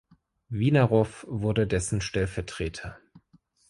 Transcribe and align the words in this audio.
Winarow 0.49 1.05
wurde 1.27 1.67
dessen 1.67 2.01
Stellvertreter. 2.01 2.97